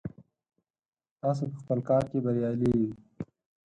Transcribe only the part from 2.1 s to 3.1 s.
بریالي یئ.